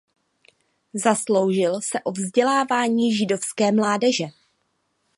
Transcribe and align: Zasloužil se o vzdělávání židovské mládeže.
Zasloužil 0.93 1.81
se 1.81 1.99
o 2.03 2.11
vzdělávání 2.11 3.13
židovské 3.15 3.71
mládeže. 3.71 4.25